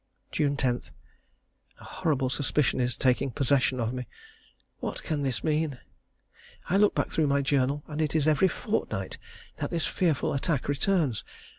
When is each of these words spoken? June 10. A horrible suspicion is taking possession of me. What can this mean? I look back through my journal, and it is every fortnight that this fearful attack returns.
June 0.31 0.57
10. 0.57 0.81
A 1.79 1.83
horrible 1.83 2.27
suspicion 2.31 2.79
is 2.79 2.97
taking 2.97 3.29
possession 3.29 3.79
of 3.79 3.93
me. 3.93 4.07
What 4.79 5.03
can 5.03 5.21
this 5.21 5.43
mean? 5.43 5.77
I 6.67 6.77
look 6.77 6.95
back 6.95 7.11
through 7.11 7.27
my 7.27 7.43
journal, 7.43 7.83
and 7.85 8.01
it 8.01 8.15
is 8.15 8.27
every 8.27 8.47
fortnight 8.47 9.19
that 9.57 9.69
this 9.69 9.85
fearful 9.85 10.33
attack 10.33 10.67
returns. 10.67 11.23